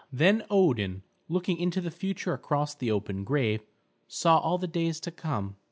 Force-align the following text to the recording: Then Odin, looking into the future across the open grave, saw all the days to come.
Then 0.11 0.41
Odin, 0.49 1.03
looking 1.29 1.57
into 1.57 1.79
the 1.79 1.91
future 1.91 2.33
across 2.33 2.73
the 2.73 2.89
open 2.89 3.23
grave, 3.23 3.61
saw 4.07 4.39
all 4.39 4.57
the 4.57 4.65
days 4.67 4.99
to 5.01 5.11
come. 5.11 5.57